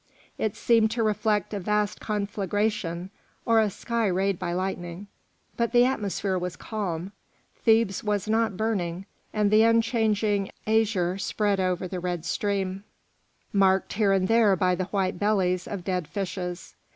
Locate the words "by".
4.39-4.51, 14.55-14.73